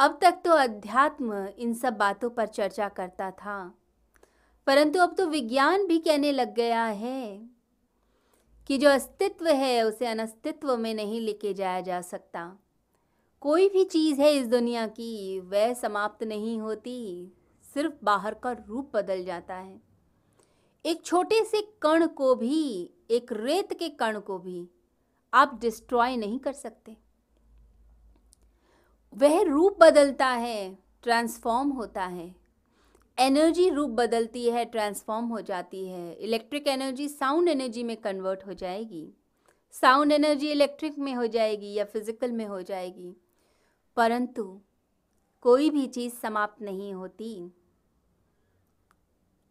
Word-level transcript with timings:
तो 0.00 0.50
अध्यात्म 0.50 1.48
इन 1.58 1.74
सब 1.74 1.96
बातों 1.96 2.30
पर 2.30 2.46
चर्चा 2.46 2.88
करता 2.88 3.30
था। 3.30 3.74
परंतु 4.66 4.98
अब 4.98 5.14
तो 5.16 5.26
विज्ञान 5.26 5.86
भी 5.86 5.98
कहने 5.98 6.32
लग 6.32 6.54
गया 6.54 6.84
है 6.84 7.50
कि 8.66 8.78
जो 8.78 8.88
अस्तित्व 8.88 9.46
है, 9.46 9.82
उसे 9.82 10.06
अनस्तित्व 10.06 10.76
में 10.76 10.94
नहीं 10.94 11.20
लेके 11.20 11.54
जाया 11.54 11.80
जा 11.80 12.00
सकता। 12.00 12.58
कोई 13.40 13.68
भी 13.68 13.84
चीज़ 13.84 14.20
है 14.20 14.32
इस 14.32 14.46
दुनिया 14.46 14.86
की, 14.86 15.40
वह 15.40 15.74
समाप्त 15.74 16.24
नहीं 16.24 16.60
होती, 16.60 17.32
सिर्फ़ 17.74 17.94
बाहर 18.04 18.34
का 18.34 18.52
रूप 18.52 18.90
बदल 18.94 19.24
जाता 19.24 19.54
है। 19.54 19.80
एक 20.86 21.04
छोटे 21.04 21.44
से 21.44 21.62
कण 21.82 22.06
को 22.06 22.34
भी, 22.34 22.94
एक 23.10 23.32
रेत 23.32 23.74
के 23.74 23.88
कण 23.88 24.20
को 24.20 24.38
भी 24.38 24.68
आप 25.34 25.58
डिस्ट्रॉय 25.60 26.16
नहीं 26.16 26.38
कर 26.38 26.52
सकते। 26.52 27.05
वह 29.16 29.42
रूप 29.42 29.76
बदलता 29.80 30.26
है 30.26 30.78
ट्रांसफॉर्म 31.02 31.68
होता 31.68 32.04
है। 32.04 32.34
एनर्जी 33.18 33.70
रूप 33.70 33.90
बदलती 33.90 34.50
है 34.50 34.64
ट्रांसफॉर्म 34.64 35.26
हो 35.26 35.40
जाती 35.40 35.88
है। 35.88 36.14
इलेक्ट्रिक 36.14 36.68
एनर्जी 36.68 37.08
साउंड 37.08 37.48
एनर्जी 37.48 37.82
में 37.82 37.96
कन्वर्ट 37.96 38.46
हो 38.46 38.52
जाएगी। 38.52 39.12
साउंड 39.72 40.12
एनर्जी 40.12 40.50
इलेक्ट्रिक 40.50 40.98
में 40.98 41.14
हो 41.14 41.26
जाएगी 41.26 41.72
या 41.72 41.84
फ़िज़िकल 41.84 42.32
में 42.32 42.46
हो 42.46 42.62
जाएगी। 42.62 43.16
परंतु 43.96 44.60
कोई 45.42 45.70
भी 45.70 45.86
चीज़ 45.86 46.14
समाप्त 46.14 46.62
नहीं 46.62 46.94
होती। 46.94 47.52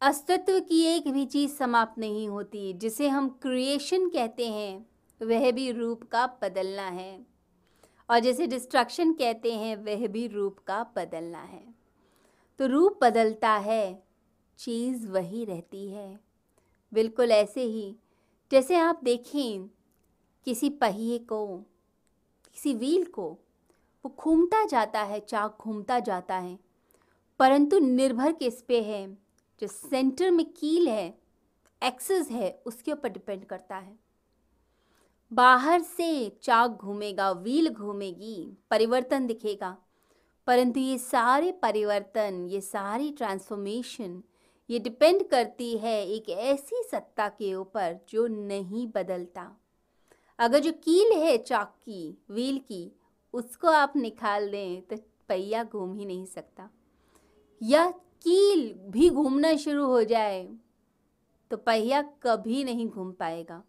अस्तित्व 0.02 0.60
की 0.60 0.84
एक 0.84 1.08
भी 1.08 1.26
चीज़ 1.26 1.52
समाप्त 1.52 2.00
नहीं 2.00 2.30
होती, 2.30 2.74
जिसे 2.74 3.08
हम 3.08 3.30
क्रिएशन 3.30 4.10
कहते 4.10 4.48
हैं, 4.48 4.90
वह 5.22 5.52
भी 5.52 5.72
रूप 5.72 6.04
का 6.04 6.38
बदलना 6.42 6.88
है। 6.88 7.35
और 8.10 8.20
जैसे 8.20 8.48
डिस्ट्रक्शन 8.48 9.14
कहते 9.14 9.54
हैं, 9.54 9.76
वह 9.76 10.08
भी 10.08 10.28
रूप 10.28 10.60
का 10.60 10.84
बदलना 10.96 11.42
है। 11.42 11.76
तो 12.60 12.66
रूप 12.66 13.00
बदलता 13.02 13.52
है, 13.52 14.04
चीज़ 14.58 15.08
वही 15.08 15.46
रहती 15.46 15.88
है। 15.88 16.20
बिल्कुल 16.94 17.32
ऐसे 17.32 17.62
ही, 17.62 17.96
जैसे 18.52 18.76
आप 18.76 19.00
देखें, 19.04 19.70
किसी 20.46 20.70
पहिए 20.70 21.18
को, 21.18 21.58
किसी 22.54 22.74
व्हील 22.74 23.06
को, 23.06 23.40
वो 24.06 24.16
घूमता 24.20 24.66
जाता 24.66 25.02
है, 25.02 25.20
चाक 25.20 25.58
घूमता 25.62 26.00
जाता 26.00 26.36
है। 26.36 26.60
परंतु 27.40 27.80
निर्भर 27.80 28.32
किस 28.32 28.62
पे 28.62 28.82
है, 28.82 29.18
जो 29.60 29.68
सेंटर 29.68 30.32
में 30.32 30.54
कील 30.54 30.88
है 30.88 31.18
एक्सेस 31.84 32.32
है, 32.32 32.64
उसके 32.66 32.92
ऊपर 32.92 33.10
डिपेंड 33.10 33.46
करता 33.46 33.78
है। 33.78 34.05
बाहर 35.36 35.82
से 35.82 36.30
चाक 36.44 36.72
घूमेगा, 36.72 37.32
व्हील 37.32 37.70
घूमेगी, 37.70 38.58
परिवर्तन 38.70 39.26
दिखेगा। 39.28 39.78
परंतु 40.48 40.80
ये 40.80 40.98
सारे 40.98 41.52
परिवर्तन, 41.52 42.46
ये 42.50 42.62
सारी 42.62 43.10
ट्रांसफॉर्मेशन 43.12 44.22
ये 44.70 44.80
डिपेंड 44.80 45.28
करती 45.28 45.78
है 45.78 46.08
एक 46.08 46.30
ऐसी 46.30 46.84
सत्ता 46.92 47.28
के 47.30 47.54
ऊपर 47.56 47.98
जो 48.10 48.28
नहीं 48.28 48.88
बदलता। 48.88 49.50
अगर 50.40 50.60
जो 50.60 50.72
कील 50.84 51.12
है 51.18 51.38
चाक 51.38 51.76
की, 51.84 52.18
व्हील 52.30 52.58
की, 52.60 52.92
उसको 53.34 53.68
आप 53.68 53.94
निकाल 53.96 54.50
दें 54.52 54.82
तो 54.82 55.04
पहिया 55.30 55.64
घूम 55.64 55.94
ही 55.94 56.06
नहीं 56.06 56.26
सकता। 56.26 56.70
या 57.62 57.90
कील 58.24 58.74
भी 58.90 59.10
घूमना 59.10 59.56
शुरू 59.58 59.86
हो 59.86 60.04
जाए 60.04 60.44
तो 61.52 61.58
पहिया 61.58 62.02
कभी 62.24 62.64
नहीं 62.64 62.90
घूम 62.90 63.12
पाएगा। 63.12 63.64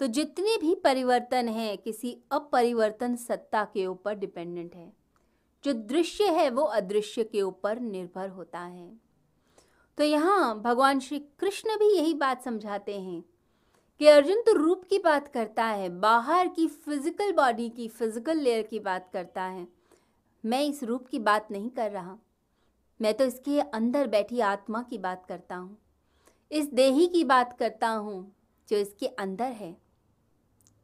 तो 0.00 0.06
जितने 0.06 0.56
भी 0.56 0.74
परिवर्तन 0.74 1.48
हैं, 1.48 1.76
किसी 1.78 2.16
अपरिवर्तन 2.32 3.16
सत्ता 3.16 3.64
के 3.64 3.86
ऊपर 3.86 4.14
डिपेंडेंट 4.14 4.74
है। 4.74 4.92
जो 5.64 5.72
दृश्य 5.72 6.24
है, 6.24 6.48
वो 6.50 6.62
अदृश्य 6.62 7.24
के 7.24 7.42
ऊपर 7.42 7.80
निर्भर 7.80 8.28
होता 8.28 8.60
है। 8.60 8.92
तो 9.98 10.04
यहाँ 10.04 10.60
भगवान 10.60 11.00
श्री 11.00 11.18
कृष्ण 11.40 11.76
भी 11.76 11.88
यही 11.96 12.14
बात 12.14 12.44
समझाते 12.44 12.98
हैं 13.00 13.22
कि 14.00 14.06
अर्जुन 14.06 14.40
तो 14.40 14.52
रूप 14.52 14.84
की 14.84 14.98
बात 14.98 15.28
करता 15.28 15.64
है, 15.64 15.88
बाहर 15.90 16.48
की 16.48 16.66
फ़िज़िकल 16.66 17.32
बॉडी 17.32 17.68
की 17.68 17.88
फ़िज़िकल 17.88 18.38
लेयर 18.38 18.62
की 18.62 18.78
बात 18.78 19.10
करता 19.12 19.42
है। 19.42 19.66
मैं 20.44 20.62
इस 20.64 20.82
रूप 20.84 21.06
की 21.06 21.18
बात 21.18 21.50
नहीं 21.50 21.70
कर 21.70 21.90
रहा। 21.90 22.16
मैं 23.00 23.14
तो 23.14 23.24
इसके 23.24 23.60
अंदर 23.60 24.06
बैठी 24.06 24.40
आत्मा 24.40 24.82
की 24.82 24.98
बात 24.98 25.26
करता 25.26 25.56
हूँ। 25.56 25.78
इस 26.50 26.72
देही 26.72 27.06
की 27.06 27.24
बात 27.24 27.56
करता 27.58 27.88
हूँ, 27.88 28.32
जो 28.68 28.76
इसके 28.76 29.06
अंदर 29.06 29.52
है। 29.52 29.89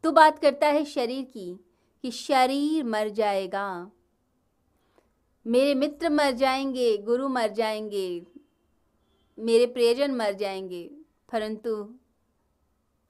तो 0.06 0.12
बात 0.12 0.39
करता 0.39 0.67
है 0.67 0.84
शरीर 0.84 1.25
की 1.25 1.61
कि 2.03 2.11
शरीर 2.11 2.84
मर 2.84 3.09
जाएगा। 3.09 3.91
मेरे 5.47 5.75
मित्र 5.75 6.09
मर 6.09 6.31
जाएँगे, 6.31 6.99
गुरु 6.99 7.28
मर 7.28 7.49
जाएँगे, 7.49 8.27
मेरे 9.39 9.66
प्रियजन 9.66 10.11
मर 10.11 10.33
जाएँगे। 10.33 10.91
परंतु 11.33 11.95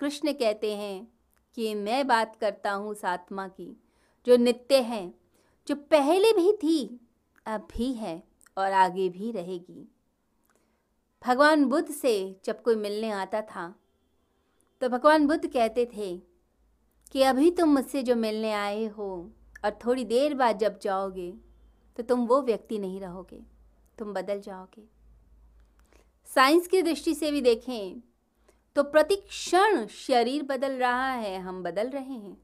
कृष्ण 0.01 0.33
कहते 0.33 0.77
हैं 0.77 1.13
कि 1.55 1.75
मैं 1.75 2.07
बात 2.07 2.37
करता 2.37 2.73
हूँ 2.73 2.91
उस 2.91 3.05
आत्मा 3.05 3.49
की, 3.49 3.81
जो 4.27 4.37
नित्य 4.37 4.81
है, 4.81 5.15
जो 5.69 5.75
पहले 5.75 6.33
भी 6.33 6.53
थी, 6.53 7.01
अब 7.47 7.69
भी 7.77 7.93
है 7.93 8.23
और 8.59 8.73
आगे 8.73 9.09
भी 9.09 9.33
रहेगी। 9.33 9.89
भगवान 11.27 11.65
बुद्ध 11.65 11.91
से 11.91 12.41
जब 12.45 12.63
कोई 12.63 12.75
मिलने 12.75 13.11
आता 13.11 13.43
था 13.43 13.75
तो 14.81 14.89
भगवान 14.89 15.27
बुद्ध 15.27 15.53
कहते 15.53 15.91
थे 15.97 16.36
कि 17.15 17.23
अभी 17.23 17.51
तुम 17.51 17.73
मुझसे 17.75 18.03
जो 18.03 18.15
मिलने 18.17 18.53
आए 18.55 18.87
हो 18.89 19.09
और 19.65 19.79
थोड़ी 19.85 20.05
देर 20.07 20.35
बाद 20.35 20.59
जब 20.59 20.79
जाओगे 20.79 21.33
तो 21.99 22.03
तुम 22.03 22.27
वो 22.27 22.41
व्यक्ति 22.43 22.79
नहीं 22.79 23.01
रहोगे, 23.01 23.41
तुम 23.99 24.13
बदल 24.15 24.41
जाओगे। 24.41 24.83
साइंस 26.29 26.67
की 26.67 26.83
दृष्टि 26.83 27.15
से 27.15 27.31
भी 27.31 27.41
देखें 27.43 28.01
तो 28.77 28.83
प्रति 28.85 29.17
क्षण 29.19 29.87
शरीर 29.89 30.43
बदल 30.45 30.73
रहा 30.73 31.11
है, 31.11 31.39
हम 31.39 31.63
बदल 31.63 31.89
रहे 31.89 32.13
हैं। 32.13 32.37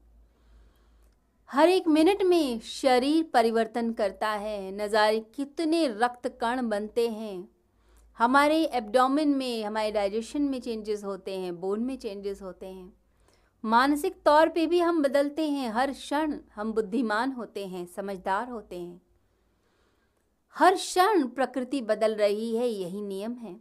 हर 1.49 1.69
एक 1.69 1.87
मिनट 1.87 2.21
में 2.23 2.59
शरीर 2.61 3.29
परिवर्तन 3.33 3.91
करता 3.93 4.29
है, 4.29 4.71
नज़ारे 4.73 5.19
कितने 5.35 5.87
रक्त 5.89 6.27
कण 6.41 6.69
बनते 6.69 7.07
हैं। 7.09 7.47
हमारे 8.17 8.63
एब्डोमिन 8.65 9.29
में, 9.29 9.63
हमारे 9.63 9.91
डाइजेशन 9.91 10.41
में 10.43 10.59
चेंजेस 10.61 11.03
होते 11.03 11.37
हैं 11.37 11.59
बोन 11.59 11.83
में 11.83 11.97
चेंजेस 11.97 12.41
होते 12.41 12.65
हैं। 12.65 12.91
मानसिक 13.63 14.15
तौर 14.25 14.49
पे 14.49 14.65
भी 14.67 14.79
हम 14.79 15.01
बदलते 15.03 15.47
हैं। 15.49 15.69
हर 15.71 15.91
क्षण 15.91 16.37
हम 16.55 16.71
बुद्धिमान 16.73 17.31
होते 17.31 17.65
हैं, 17.67 17.85
समझदार 17.85 18.49
होते 18.49 18.79
हैं। 18.79 19.01
हर 20.55 20.75
क्षण 20.75 21.27
प्रकृति 21.27 21.81
बदल 21.81 22.15
रही 22.15 22.55
है, 22.55 22.67
यही 22.67 23.01
नियम 23.01 23.33
है। 23.33 23.55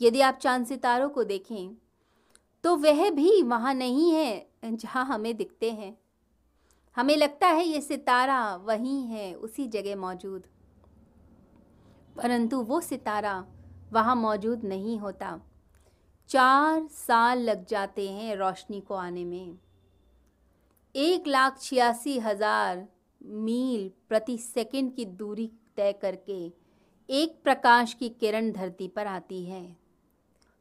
यदि 0.00 0.20
आप 0.20 0.34
चाँद 0.34 0.66
सितारों 0.66 1.08
को 1.08 1.24
देखें 1.24 1.76
तो 2.64 2.76
वह 2.76 3.10
भी 3.10 3.42
वहाँ 3.42 3.74
नहीं 3.74 4.10
है 4.12 4.46
जहाँ 4.64 5.04
हमें 5.06 5.36
दिखते 5.36 5.70
हैं। 5.70 5.96
हमें 6.96 7.16
लगता 7.16 7.46
है 7.46 7.64
ये 7.64 7.80
सितारा 7.80 8.56
वहीं 8.56 9.02
है, 9.02 9.34
उसी 9.34 9.66
जगह 9.66 9.96
मौजूद। 9.96 10.46
परंतु 12.16 12.60
वो 12.60 12.80
सितारा 12.80 13.44
वहाँ 13.92 14.16
मौजूद 14.16 14.64
नहीं 14.64 14.98
होता। 14.98 15.40
चार 16.30 16.86
साल 16.88 17.42
लग 17.42 17.64
जाते 17.66 18.08
हैं 18.08 18.36
रोशनी 18.36 18.80
को 18.80 18.94
आने 18.94 19.24
में। 19.24 19.58
एक 20.94 21.26
लाख 21.26 21.60
छियासी 21.60 22.18
हज़ार 22.18 22.86
मील 23.20 23.90
प्रति 24.08 24.36
सेकंड 24.38 24.94
की 24.94 25.04
दूरी 25.04 25.46
तय 25.76 25.92
करके 25.92 26.40
एक 27.08 27.38
प्रकाश 27.44 27.94
की 27.94 28.08
किरण 28.10 28.50
धरती 28.52 28.88
पर 28.88 29.06
आती 29.06 29.44
है। 29.44 29.76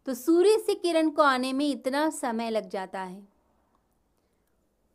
तो 0.07 0.13
सूर्य 0.13 0.57
से 0.57 0.73
किरण 0.75 1.09
को 1.09 1.21
आने 1.21 1.51
में 1.53 1.67
इतना 1.69 2.09
समय 2.09 2.49
लग 2.49 2.69
जाता 2.69 3.01
है। 3.01 3.21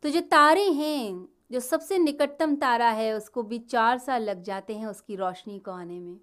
तो 0.02 0.10
जो 0.10 0.20
तारे 0.20 0.64
हैं, 0.64 1.28
जो 1.52 1.60
सबसे 1.60 1.98
निकटतम 1.98 2.54
तारा 2.56 2.90
है, 2.90 3.12
उसको 3.12 3.42
भी 3.42 3.58
चार 3.58 3.98
साल 3.98 4.22
लग 4.22 4.42
जाते 4.42 4.76
हैं 4.76 4.86
उसकी 4.86 5.16
रोशनी 5.16 5.58
को 5.58 5.70
आने 5.70 6.00
में। 6.00 6.16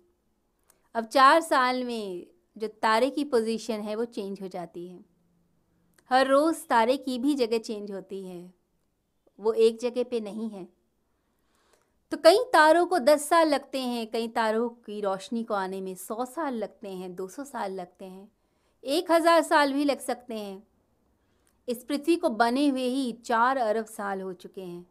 अब 0.95 1.05
चार 1.05 1.41
साल 1.41 1.83
में 1.83 2.25
जो 2.59 2.67
तारे 2.67 3.09
की 3.09 3.23
पोजीशन 3.23 3.81
है, 3.81 3.95
वो 3.95 4.05
चेंज 4.05 4.41
हो 4.41 4.47
जाती 4.47 4.87
है। 4.87 4.99
हर 6.11 6.27
रोज़ 6.27 6.65
तारे 6.67 6.97
की 6.97 7.17
भी 7.19 7.35
जगह 7.35 7.57
चेंज 7.57 7.91
होती 7.91 8.25
है। 8.25 8.53
वो 9.39 9.53
एक 9.53 9.79
जगह 9.79 10.03
पे 10.03 10.19
नहीं 10.19 10.49
है। 10.49 10.67
तो 12.11 12.17
कई 12.17 12.43
तारों 12.53 12.85
को 12.85 12.99
दस 12.99 13.27
साल 13.29 13.49
लगते 13.49 13.79
हैं, 13.79 14.07
कई 14.11 14.27
तारों 14.27 14.69
की 14.69 14.99
रोशनी 15.01 15.43
को 15.43 15.53
आने 15.53 15.81
में 15.81 15.93
सौ 15.95 16.25
साल 16.25 16.53
लगते 16.53 16.87
हैं, 16.87 17.15
दो 17.15 17.27
सौ 17.27 17.43
साल 17.43 17.73
लगते 17.73 18.05
हैं, 18.05 18.31
एक 18.83 19.11
हज़ार 19.11 19.41
साल 19.41 19.73
भी 19.73 19.83
लग 19.83 19.99
सकते 19.99 20.33
हैं। 20.33 20.63
इस 21.67 21.83
पृथ्वी 21.83 22.15
को 22.15 22.29
बने 22.29 22.67
हुए 22.67 22.85
ही 22.85 23.11
चार 23.25 23.57
अरब 23.57 23.85
साल 23.85 24.21
हो 24.21 24.33
चुके 24.33 24.61
हैं। 24.61 24.85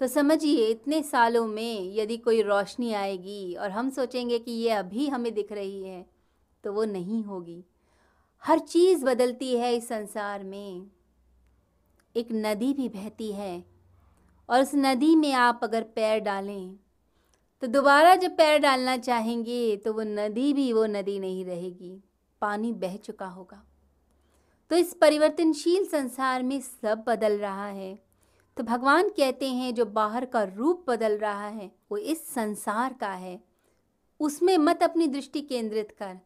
तो 0.00 0.06
समझिए, 0.06 0.66
इतने 0.66 1.02
सालों 1.02 1.46
में 1.46 1.94
यदि 1.94 2.16
कोई 2.16 2.42
रोशनी 2.42 2.92
आएगी 2.92 3.54
और 3.54 3.70
हम 3.70 3.90
सोचेंगे 3.90 4.38
कि 4.38 4.52
ये 4.52 4.70
अभी 4.70 5.06
हमें 5.08 5.32
दिख 5.34 5.52
रही 5.52 5.82
है 5.82 6.04
तो 6.66 6.72
वो 6.72 6.84
नहीं 6.84 7.24
होगी। 7.24 7.64
हर 8.44 8.58
चीज़ 8.58 9.04
बदलती 9.04 9.56
है 9.56 9.76
इस 9.76 9.88
संसार 9.88 10.44
में। 10.44 10.86
एक 12.16 12.28
नदी 12.32 12.72
भी 12.72 12.88
बहती 12.88 13.32
है 13.32 13.64
और 14.50 14.60
उस 14.60 14.70
नदी 14.74 15.16
में 15.16 15.32
आप 15.32 15.60
अगर 15.62 15.82
पैर 15.82 16.20
डालें 16.20 16.76
तो 17.60 17.66
दोबारा 17.66 18.14
जब 18.14 18.36
पैर 18.36 18.58
डालना 18.58 18.96
चाहेंगे 18.96 19.76
तो 19.76 19.92
वो 19.92 20.02
नदी 20.02 20.52
भी 20.52 20.72
वो 20.72 20.86
नदी 20.86 21.18
नहीं 21.18 21.44
रहेगी। 21.44 22.04
पानी 22.40 22.72
बह 22.72 22.96
चुका 22.96 23.26
होगा। 23.26 23.62
तो 24.70 24.76
इस 24.76 24.94
परिवर्तनशील 24.94 25.86
संसार 25.86 26.42
में 26.42 26.60
सब 26.60 27.04
बदल 27.06 27.38
रहा 27.38 27.66
है। 27.66 27.98
तो 28.56 28.62
भगवान 28.62 29.08
कहते 29.08 29.48
हैं, 29.48 29.74
जो 29.74 29.84
बाहर 29.84 30.24
का 30.24 30.42
रूप 30.42 30.84
बदल 30.88 31.18
रहा 31.18 31.48
है, 31.48 31.72
वो 31.90 31.96
इस 31.96 32.34
संसार 32.34 32.92
का 32.92 33.12
है। 33.12 33.44
उसमें 34.20 34.58
मत 34.58 34.82
अपनी 34.82 35.06
दृष्टि 35.06 35.40
केंद्रित 35.40 35.90
कर। 35.90 36.18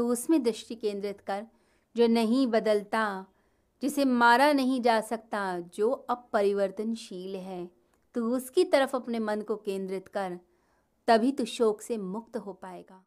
तो 0.00 0.06
उसमें 0.08 0.42
दृष्टि 0.42 0.74
केंद्रित 0.74 1.20
कर, 1.20 1.46
जो 1.96 2.06
नहीं 2.06 2.46
बदलता, 2.46 3.26
जिसे 3.82 4.04
मारा 4.04 4.52
नहीं 4.52 4.80
जा 4.82 5.00
सकता, 5.00 5.58
जो 5.74 5.90
अपरिवर्तनशील 5.90 7.36
है 7.36 7.68
तो 8.14 8.24
उसकी 8.36 8.64
तरफ़ 8.64 8.96
अपने 8.96 9.18
मन 9.18 9.40
को 9.40 9.56
केंद्रित 9.56 10.08
कर, 10.08 10.38
तभी 11.08 11.32
तो 11.32 11.44
शोक 11.44 11.80
से 11.80 11.96
मुक्त 11.98 12.36
हो 12.36 12.52
पाएगा। 12.52 13.02